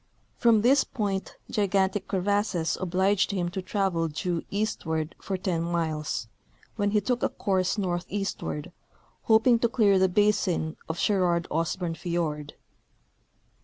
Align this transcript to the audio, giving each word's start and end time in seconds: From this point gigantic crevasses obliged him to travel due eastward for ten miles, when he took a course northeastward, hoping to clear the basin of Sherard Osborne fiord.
From 0.35 0.63
this 0.63 0.83
point 0.83 1.35
gigantic 1.51 2.07
crevasses 2.07 2.75
obliged 2.81 3.29
him 3.29 3.49
to 3.49 3.61
travel 3.61 4.07
due 4.07 4.41
eastward 4.49 5.13
for 5.21 5.37
ten 5.37 5.61
miles, 5.61 6.27
when 6.75 6.89
he 6.89 6.99
took 6.99 7.21
a 7.21 7.29
course 7.29 7.77
northeastward, 7.77 8.71
hoping 9.25 9.59
to 9.59 9.69
clear 9.69 9.99
the 9.99 10.09
basin 10.09 10.75
of 10.89 10.97
Sherard 10.97 11.47
Osborne 11.51 11.93
fiord. 11.93 12.55